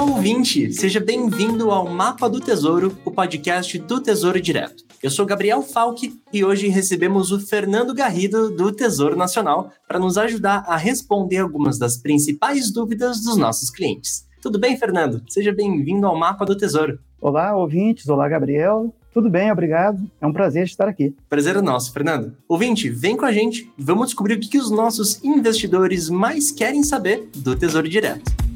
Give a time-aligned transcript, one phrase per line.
[0.00, 0.72] Olá, ouvinte!
[0.72, 4.82] Seja bem-vindo ao Mapa do Tesouro, o podcast do Tesouro Direto.
[5.02, 10.16] Eu sou Gabriel Falck e hoje recebemos o Fernando Garrido do Tesouro Nacional para nos
[10.16, 14.26] ajudar a responder algumas das principais dúvidas dos nossos clientes.
[14.40, 15.22] Tudo bem, Fernando?
[15.28, 16.98] Seja bem-vindo ao Mapa do Tesouro.
[17.20, 18.08] Olá, ouvintes.
[18.08, 18.94] Olá, Gabriel.
[19.12, 20.10] Tudo bem, obrigado.
[20.18, 21.14] É um prazer estar aqui.
[21.28, 22.34] Prazer é nosso, Fernando.
[22.48, 23.70] Ouvinte, vem com a gente.
[23.76, 28.49] Vamos descobrir o que, que os nossos investidores mais querem saber do Tesouro Direto.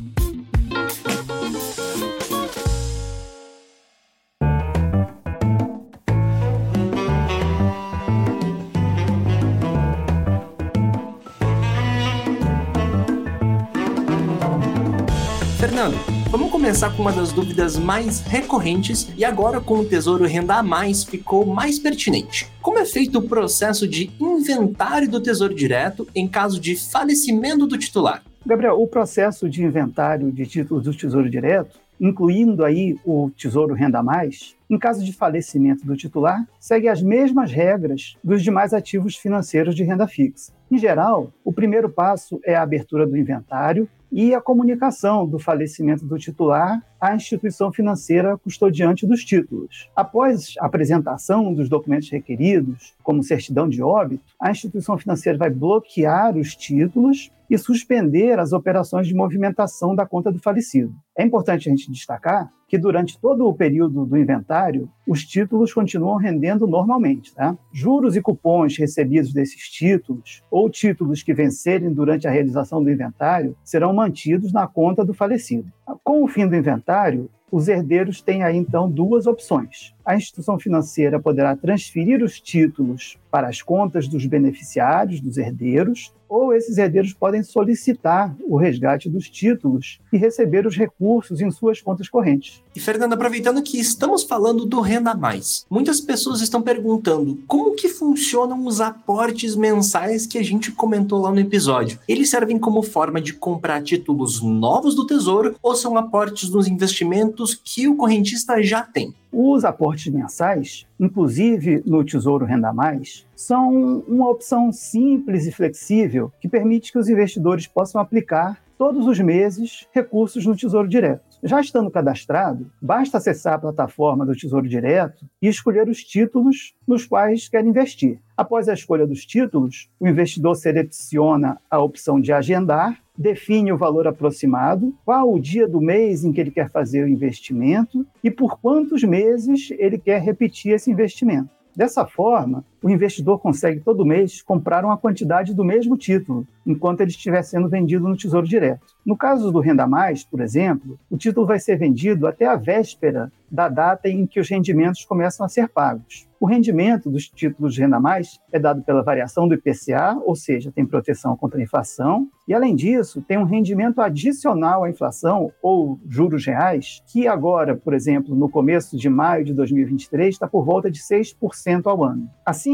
[16.31, 20.63] Vamos começar com uma das dúvidas mais recorrentes e agora com o Tesouro Renda a
[20.63, 22.47] Mais ficou mais pertinente.
[22.63, 27.77] Como é feito o processo de inventário do Tesouro Direto em caso de falecimento do
[27.77, 28.23] titular?
[28.47, 34.03] Gabriel, o processo de inventário de títulos do Tesouro Direto, incluindo aí o Tesouro Renda
[34.03, 39.75] Mais, em caso de falecimento do titular, segue as mesmas regras dos demais ativos financeiros
[39.75, 40.53] de renda fixa.
[40.71, 46.05] Em geral, o primeiro passo é a abertura do inventário e a comunicação do falecimento
[46.05, 49.91] do titular à instituição financeira custodiante dos títulos.
[49.97, 56.37] Após a apresentação dos documentos requeridos, como certidão de óbito, a instituição financeira vai bloquear
[56.37, 60.93] os títulos e suspender as operações de movimentação da conta do falecido.
[61.17, 66.17] É importante a gente destacar que durante todo o período do inventário, os títulos continuam
[66.17, 67.33] rendendo normalmente.
[67.33, 67.57] Tá?
[67.73, 73.57] Juros e cupons recebidos desses títulos, ou títulos que vencerem durante a realização do inventário,
[73.63, 75.71] serão mantidos na conta do falecido.
[76.03, 79.95] Com o fim do inventário, os herdeiros têm aí então duas opções.
[80.05, 86.53] A instituição financeira poderá transferir os títulos para as contas dos beneficiários, dos herdeiros, ou
[86.53, 92.09] esses herdeiros podem solicitar o resgate dos títulos e receber os recursos em suas contas
[92.09, 92.63] correntes.
[92.75, 97.89] E Fernando, aproveitando que estamos falando do Renda Mais, muitas pessoas estão perguntando como que
[97.89, 101.99] funcionam os aportes mensais que a gente comentou lá no episódio.
[102.09, 107.55] Eles servem como forma de comprar títulos novos do Tesouro ou são aportes nos investimentos
[107.55, 109.15] que o correntista já tem?
[109.37, 116.47] Os aportes mensais, inclusive no Tesouro Renda Mais, são uma opção simples e flexível que
[116.47, 121.34] permite que os investidores possam aplicar todos os meses recursos no Tesouro Direto.
[121.47, 127.05] Já estando cadastrado, basta acessar a plataforma do Tesouro Direto e escolher os títulos nos
[127.05, 128.19] quais quer investir.
[128.35, 134.09] Após a escolha dos títulos, o investidor seleciona a opção de agendar define o valor
[134.09, 138.59] aproximado, qual o dia do mês em que ele quer fazer o investimento e por
[138.59, 141.51] quantos meses ele quer repetir esse investimento.
[141.77, 147.09] Dessa forma, o investidor consegue todo mês comprar uma quantidade do mesmo título, enquanto ele
[147.09, 148.95] estiver sendo vendido no Tesouro Direto.
[149.07, 153.33] No caso do Renda Mais, por exemplo, o título vai ser vendido até a véspera
[153.51, 156.27] da data em que os rendimentos começam a ser pagos.
[156.41, 160.71] O rendimento dos títulos de renda mais é dado pela variação do IPCA, ou seja,
[160.71, 165.99] tem proteção contra a inflação, e além disso, tem um rendimento adicional à inflação ou
[166.07, 170.91] juros reais, que agora, por exemplo, no começo de maio de 2023, está por volta
[170.91, 172.29] de 6% ao ano.
[172.45, 172.74] Assim,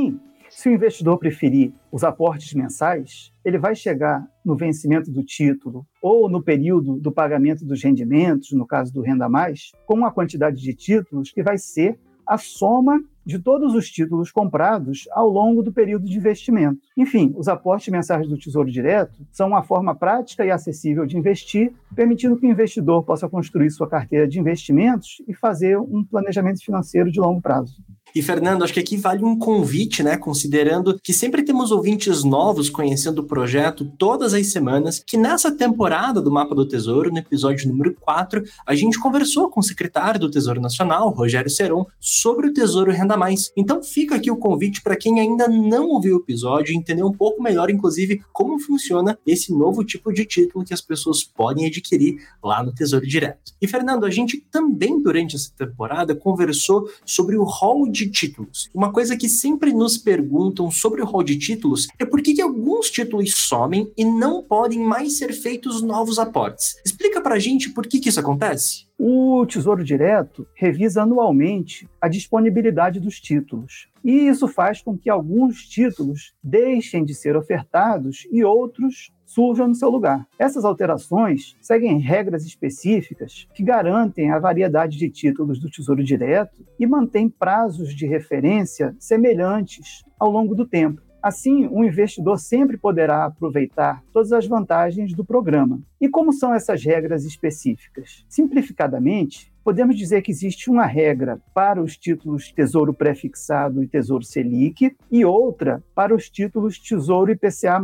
[0.50, 6.28] se o investidor preferir os aportes mensais, ele vai chegar no vencimento do título ou
[6.28, 10.74] no período do pagamento dos rendimentos, no caso do Renda Mais, com uma quantidade de
[10.74, 16.06] títulos que vai ser a soma de todos os títulos comprados ao longo do período
[16.06, 16.80] de investimento.
[16.96, 21.72] Enfim, os aportes mensais do Tesouro Direto são uma forma prática e acessível de investir,
[21.94, 27.10] permitindo que o investidor possa construir sua carteira de investimentos e fazer um planejamento financeiro
[27.10, 27.82] de longo prazo.
[28.14, 30.16] E Fernando, acho que aqui vale um convite, né?
[30.16, 36.20] Considerando que sempre temos ouvintes novos conhecendo o projeto todas as semanas, que nessa temporada
[36.20, 40.30] do Mapa do Tesouro, no episódio número 4, a gente conversou com o secretário do
[40.30, 43.52] Tesouro Nacional, Rogério Seron, sobre o Tesouro Renda Mais.
[43.56, 47.42] Então fica aqui o convite para quem ainda não ouviu o episódio entender um pouco
[47.42, 52.62] melhor, inclusive, como funciona esse novo tipo de título que as pessoas podem adquirir lá
[52.62, 53.52] no Tesouro Direto.
[53.60, 58.70] E Fernando, a gente também durante essa temporada conversou sobre o hall de títulos.
[58.74, 62.90] Uma coisa que sempre nos perguntam sobre o rol de títulos é por que, alguns
[62.90, 66.76] títulos somem e não podem mais ser feitos novos aportes.
[66.84, 68.86] Explica pra gente por que, que isso acontece?
[68.98, 73.88] O Tesouro Direto revisa anualmente a disponibilidade dos títulos.
[74.02, 79.74] E isso faz com que alguns títulos deixem de ser ofertados e outros surjam no
[79.74, 80.26] seu lugar.
[80.38, 86.86] Essas alterações seguem regras específicas que garantem a variedade de títulos do Tesouro Direto e
[86.86, 91.00] mantêm prazos de referência semelhantes ao longo do tempo.
[91.22, 95.80] Assim, o investidor sempre poderá aproveitar todas as vantagens do programa.
[96.00, 98.24] E como são essas regras específicas?
[98.28, 104.96] Simplificadamente, podemos dizer que existe uma regra para os títulos Tesouro Prefixado e Tesouro Selic
[105.10, 107.80] e outra para os títulos Tesouro IPCA+.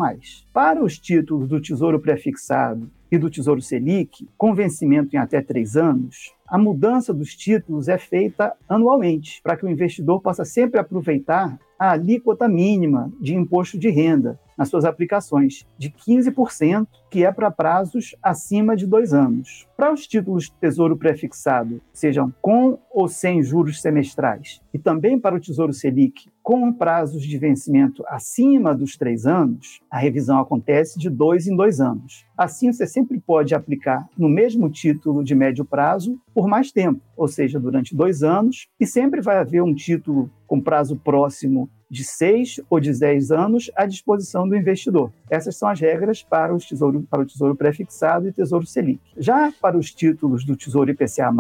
[0.53, 5.77] Para os títulos do Tesouro Prefixado e do Tesouro Selic, com vencimento em até três
[5.77, 11.59] anos, a mudança dos títulos é feita anualmente, para que o investidor possa sempre aproveitar
[11.79, 17.51] a alíquota mínima de imposto de renda nas suas aplicações, de 15%, que é para
[17.51, 19.67] prazos acima de dois anos.
[19.77, 25.37] Para os títulos de Tesouro Prefixado, sejam com ou sem juros semestrais, e também para
[25.37, 31.11] o Tesouro Selic, com prazos de vencimento acima dos três anos, a revisão acontece de
[31.11, 32.25] dois em dois anos.
[32.39, 37.27] Assim, você sempre pode aplicar no mesmo título de médio prazo por mais tempo, ou
[37.27, 42.61] seja, durante dois anos, e sempre vai haver um título com prazo próximo de 6
[42.69, 45.13] ou de 10 anos à disposição do investidor.
[45.31, 49.01] Essas são as regras para, os tesouro, para o Tesouro Prefixado e Tesouro Selic.
[49.17, 51.33] Já para os títulos do Tesouro IPCA+,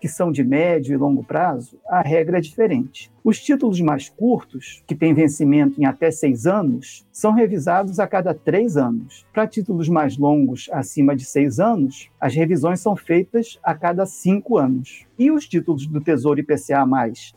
[0.00, 3.10] que são de médio e longo prazo, a regra é diferente.
[3.24, 8.34] Os títulos mais curtos, que têm vencimento em até seis anos, são revisados a cada
[8.34, 9.24] três anos.
[9.32, 14.58] Para títulos mais longos, acima de seis anos, as revisões são feitas a cada cinco
[14.58, 15.06] anos.
[15.16, 16.84] E os títulos do Tesouro IPCA,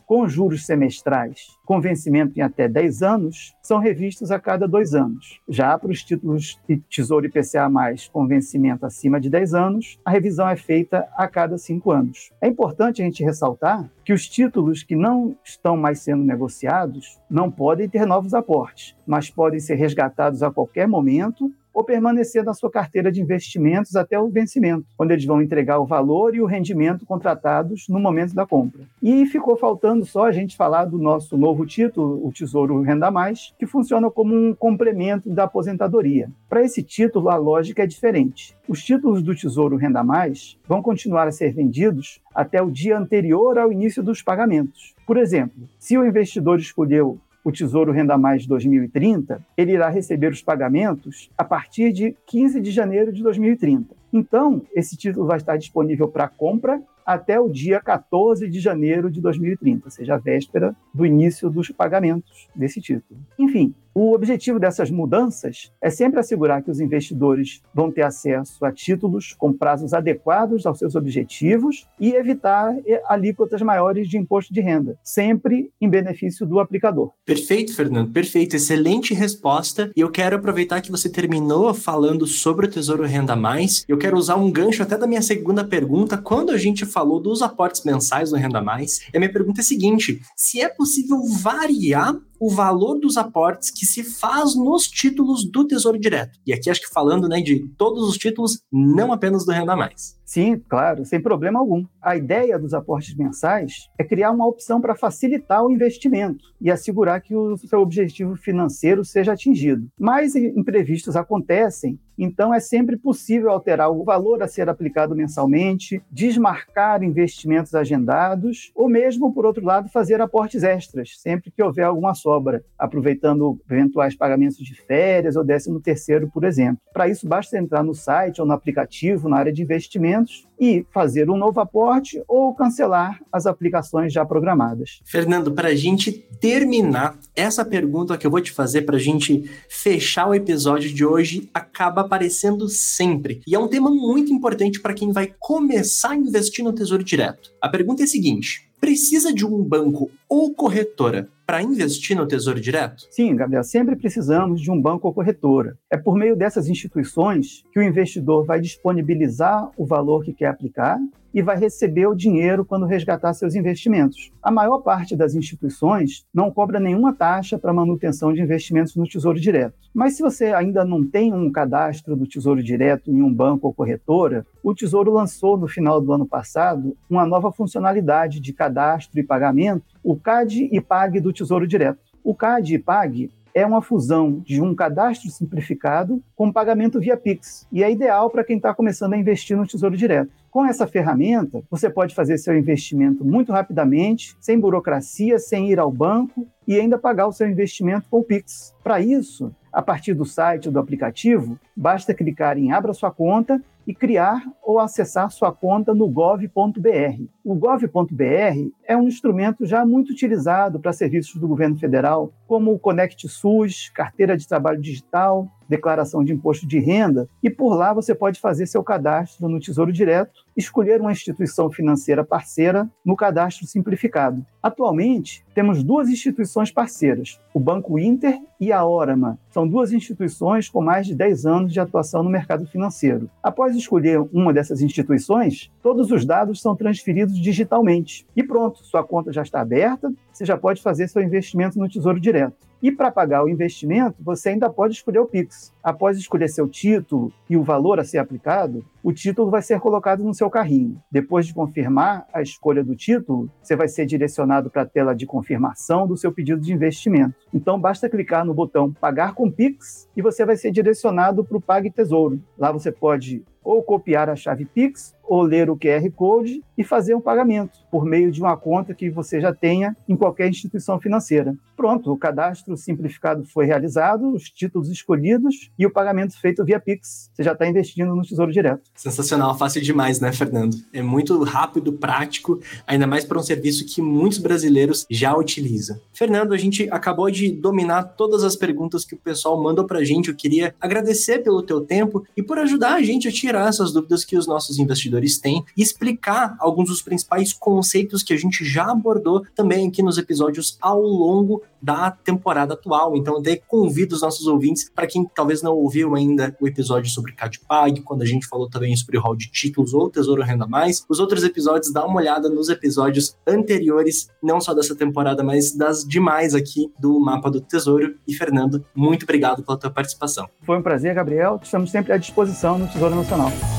[0.04, 5.40] com juros semestrais, com vencimento em até 10 anos, são revistos a cada dois anos.
[5.48, 7.68] Já para os títulos de Tesouro IPCA,
[8.12, 12.30] com vencimento acima de 10 anos, a revisão é feita a cada cinco anos.
[12.40, 17.50] É importante a gente ressaltar que os títulos que não estão mais sendo negociados não
[17.50, 22.70] podem ter novos aportes, mas podem ser resgatados a qualquer momento ou permanecer na sua
[22.70, 27.04] carteira de investimentos até o vencimento, quando eles vão entregar o valor e o rendimento
[27.04, 28.84] contratados no momento da compra.
[29.02, 33.52] E ficou faltando só a gente falar do nosso novo título, o Tesouro Renda Mais,
[33.58, 36.30] que funciona como um complemento da aposentadoria.
[36.48, 38.56] Para esse título, a lógica é diferente.
[38.66, 43.58] Os títulos do Tesouro Renda Mais vão continuar a ser vendidos até o dia anterior
[43.58, 44.94] ao início dos pagamentos.
[45.06, 50.42] Por exemplo, se o investidor escolheu o Tesouro Renda Mais 2030, ele irá receber os
[50.42, 53.94] pagamentos a partir de 15 de janeiro de 2030.
[54.12, 59.20] Então, esse título vai estar disponível para compra até o dia 14 de janeiro de
[59.20, 63.20] 2030, ou seja, a véspera do início dos pagamentos desse título.
[63.38, 68.70] Enfim, o objetivo dessas mudanças é sempre assegurar que os investidores vão ter acesso a
[68.70, 72.76] títulos com prazos adequados aos seus objetivos e evitar
[73.06, 77.10] alíquotas maiores de imposto de renda, sempre em benefício do aplicador.
[77.24, 78.54] Perfeito, Fernando, perfeito.
[78.54, 79.90] Excelente resposta.
[79.96, 83.82] E eu quero aproveitar que você terminou falando sobre o Tesouro Renda Mais.
[83.88, 86.18] Eu quero usar um gancho até da minha segunda pergunta.
[86.18, 89.64] Quando a gente falou dos aportes mensais no Renda Mais, a minha pergunta é a
[89.64, 95.66] seguinte: se é possível variar o valor dos aportes que se faz nos títulos do
[95.66, 96.38] Tesouro Direto.
[96.46, 100.16] E aqui acho que falando né, de todos os títulos, não apenas do Renda Mais.
[100.24, 101.84] Sim, claro, sem problema algum.
[102.02, 107.20] A ideia dos aportes mensais é criar uma opção para facilitar o investimento e assegurar
[107.20, 109.88] que o seu objetivo financeiro seja atingido.
[109.98, 117.02] Mas imprevistos acontecem, então é sempre possível alterar o valor a ser aplicado mensalmente, desmarcar
[117.02, 122.64] investimentos agendados ou mesmo, por outro lado, fazer aportes extras, sempre que houver alguma sobra,
[122.78, 126.80] aproveitando eventuais pagamentos de férias ou décimo terceiro, por exemplo.
[126.92, 131.30] Para isso, basta entrar no site ou no aplicativo, na área de investimentos, e fazer
[131.30, 135.00] um novo aporte ou cancelar as aplicações já programadas.
[135.04, 139.50] Fernando, para a gente terminar, essa pergunta que eu vou te fazer para a gente
[139.68, 143.40] fechar o episódio de hoje acaba aparecendo sempre.
[143.46, 147.50] E é um tema muito importante para quem vai começar a investir no Tesouro Direto.
[147.60, 152.60] A pergunta é a seguinte: precisa de um banco ou corretora para investir no Tesouro
[152.60, 153.06] Direto?
[153.08, 155.78] Sim, Gabriel, sempre precisamos de um banco ou corretora.
[155.88, 160.98] É por meio dessas instituições que o investidor vai disponibilizar o valor que quer aplicar
[161.36, 164.32] e vai receber o dinheiro quando resgatar seus investimentos.
[164.42, 169.38] A maior parte das instituições não cobra nenhuma taxa para manutenção de investimentos no Tesouro
[169.38, 169.74] Direto.
[169.92, 173.74] Mas se você ainda não tem um cadastro do Tesouro Direto em um banco ou
[173.74, 179.22] corretora, o Tesouro lançou no final do ano passado uma nova funcionalidade de cadastro e
[179.22, 181.98] pagamento, o CAD e PAG do Tesouro Direto.
[182.22, 187.66] O CAD e PAG é uma fusão de um cadastro simplificado com pagamento via Pix
[187.72, 190.30] e é ideal para quem está começando a investir no Tesouro Direto.
[190.48, 195.90] Com essa ferramenta, você pode fazer seu investimento muito rapidamente, sem burocracia, sem ir ao
[195.90, 198.76] banco e ainda pagar o seu investimento com o Pix.
[198.84, 203.60] Para isso, a partir do site ou do aplicativo, basta clicar em Abra sua conta
[203.86, 207.22] e criar ou acessar sua conta no gov.br.
[207.44, 212.78] O gov.br é um instrumento já muito utilizado para serviços do governo federal, como o
[212.78, 218.14] Conect SUS, carteira de trabalho digital, declaração de imposto de renda, e por lá você
[218.14, 224.44] pode fazer seu cadastro no Tesouro Direto, escolher uma instituição financeira parceira no cadastro simplificado.
[224.62, 229.38] Atualmente, temos duas instituições parceiras, o Banco Inter e a Orama.
[229.50, 233.30] São duas instituições com mais de 10 anos de atuação no mercado financeiro.
[233.42, 238.26] Após escolher uma dessas instituições, todos os dados são transferidos digitalmente.
[238.34, 242.18] E pronto, sua conta já está aberta, você já pode fazer seu investimento no Tesouro
[242.18, 242.66] Direto.
[242.86, 245.74] E para pagar o investimento, você ainda pode escolher o Pix.
[245.82, 250.22] Após escolher seu título e o valor a ser aplicado, o título vai ser colocado
[250.22, 251.02] no seu carrinho.
[251.10, 255.26] Depois de confirmar a escolha do título, você vai ser direcionado para a tela de
[255.26, 257.34] confirmação do seu pedido de investimento.
[257.52, 261.60] Então basta clicar no botão Pagar com Pix e você vai ser direcionado para o
[261.60, 262.40] Pague Tesouro.
[262.56, 267.14] Lá você pode ou copiar a chave Pix ou ler o QR Code e fazer
[267.14, 271.56] um pagamento por meio de uma conta que você já tenha em qualquer instituição financeira.
[271.76, 277.30] Pronto, o cadastro simplificado foi realizado, os títulos escolhidos e o pagamento feito via Pix.
[277.34, 278.82] Você já está investindo no Tesouro Direto.
[278.94, 280.76] Sensacional, fácil demais, né, Fernando?
[280.92, 285.98] É muito rápido, prático, ainda mais para um serviço que muitos brasileiros já utilizam.
[286.14, 290.04] Fernando, a gente acabou de dominar todas as perguntas que o pessoal mandou para a
[290.04, 290.28] gente.
[290.28, 294.24] Eu queria agradecer pelo teu tempo e por ajudar a gente a tirar essas dúvidas
[294.24, 298.90] que os nossos investidores têm e explicar alguns dos principais conceitos que a gente já
[298.90, 303.16] abordou também aqui nos episódios ao longo da temporada atual.
[303.16, 307.32] Então, até convido os nossos ouvintes, para quem talvez não ouviu ainda o episódio sobre
[307.32, 311.04] CadPag, quando a gente falou também sobre o hall de títulos ou Tesouro Renda Mais,
[311.08, 316.04] os outros episódios, dá uma olhada nos episódios anteriores, não só dessa temporada, mas das
[316.04, 318.16] demais aqui do Mapa do Tesouro.
[318.26, 320.48] E, Fernando, muito obrigado pela tua participação.
[320.62, 321.60] Foi um prazer, Gabriel.
[321.62, 323.45] Estamos sempre à disposição no Tesouro Nacional.
[323.46, 323.75] Por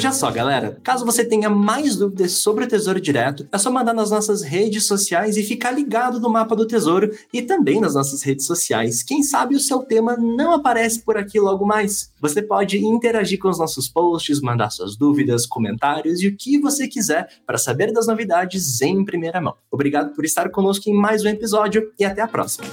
[0.00, 0.78] hoje é só, galera.
[0.82, 4.86] Caso você tenha mais dúvidas sobre o Tesouro Direto, é só mandar nas nossas redes
[4.86, 9.02] sociais e ficar ligado no mapa do Tesouro e também nas nossas redes sociais.
[9.02, 12.10] Quem sabe o seu tema não aparece por aqui logo mais.
[12.18, 16.88] Você pode interagir com os nossos posts, mandar suas dúvidas, comentários e o que você
[16.88, 19.54] quiser para saber das novidades em primeira mão.
[19.70, 22.66] Obrigado por estar conosco em mais um episódio e até a próxima.